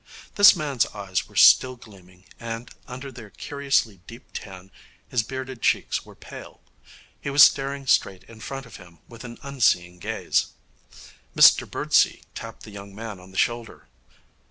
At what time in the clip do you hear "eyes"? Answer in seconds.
0.95-1.27